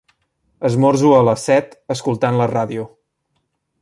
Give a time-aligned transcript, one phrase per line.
[0.69, 2.87] Esmorzo a les set, escoltant la ràdio.